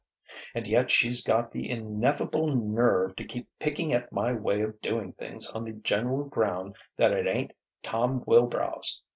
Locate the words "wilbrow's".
8.25-9.03